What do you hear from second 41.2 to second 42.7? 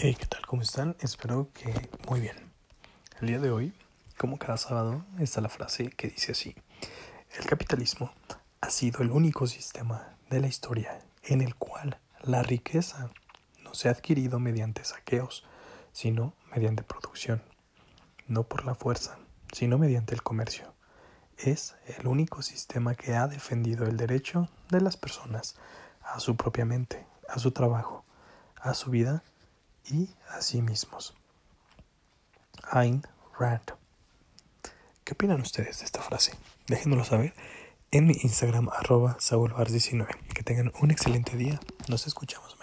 día. Nos escuchamos.